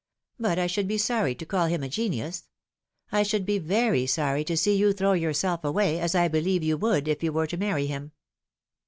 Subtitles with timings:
[0.39, 2.47] But I should be sorry to call him a genius.
[3.11, 6.75] I should be very sorry to see you throw yourself away, as I believe you
[6.75, 8.11] would if you were to marry him."